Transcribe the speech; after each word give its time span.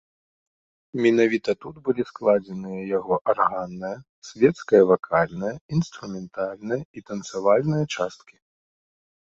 Менавіта 1.05 1.51
тут 1.65 1.75
былі 1.89 2.03
складзеныя 2.11 2.79
яго 2.99 3.13
арганная, 3.35 3.93
свецкая-вакальная, 4.31 5.55
інструментальная 5.79 6.81
і 6.99 7.07
танцавальная 7.13 7.85
часткі. 7.95 8.35